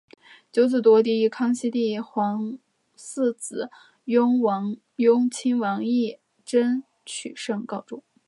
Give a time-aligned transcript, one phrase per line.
[0.51, 2.57] 九子夺嫡以康熙帝皇
[2.95, 3.69] 四子
[4.05, 8.01] 雍亲王胤禛取胜告终。